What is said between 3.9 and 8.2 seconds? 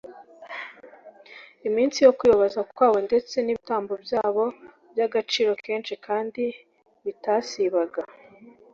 byabo byagaciro kenshi kandi bitasibaga